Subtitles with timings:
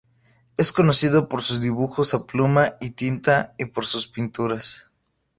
[0.57, 4.89] Es conocido por sus dibujos a pluma y tinta y por sus pinturas.